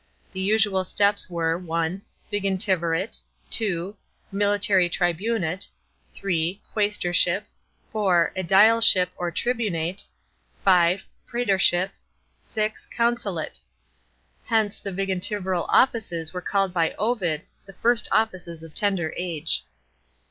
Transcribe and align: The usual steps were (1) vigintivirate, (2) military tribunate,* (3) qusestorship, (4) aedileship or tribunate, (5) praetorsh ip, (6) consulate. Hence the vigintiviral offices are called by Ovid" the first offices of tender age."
The 0.33 0.39
usual 0.41 0.83
steps 0.83 1.29
were 1.29 1.55
(1) 1.59 2.01
vigintivirate, 2.33 3.19
(2) 3.51 3.95
military 4.31 4.89
tribunate,* 4.89 5.67
(3) 6.15 6.59
qusestorship, 6.75 7.43
(4) 7.91 8.33
aedileship 8.35 9.09
or 9.15 9.29
tribunate, 9.29 10.05
(5) 10.63 11.05
praetorsh 11.31 11.73
ip, 11.83 11.91
(6) 12.41 12.87
consulate. 12.87 13.59
Hence 14.47 14.79
the 14.79 14.89
vigintiviral 14.89 15.67
offices 15.69 16.33
are 16.33 16.41
called 16.41 16.73
by 16.73 16.93
Ovid" 16.95 17.43
the 17.67 17.73
first 17.73 18.07
offices 18.11 18.63
of 18.63 18.73
tender 18.73 19.13
age." 19.15 19.63